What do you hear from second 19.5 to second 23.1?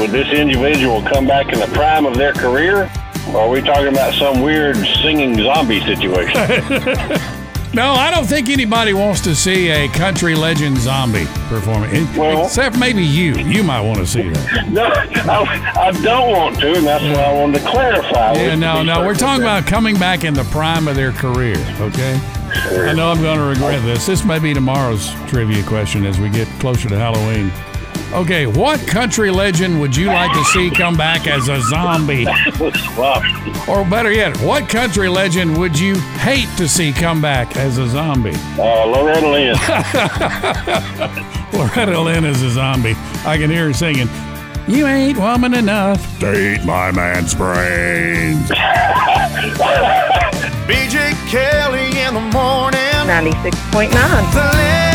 coming back in the prime of their career, okay? I know